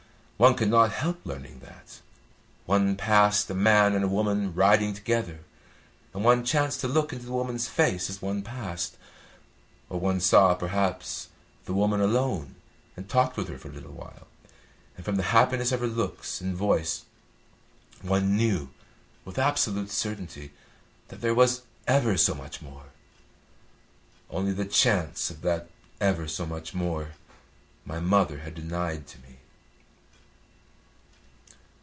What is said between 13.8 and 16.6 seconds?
while, and from the happiness of her looks and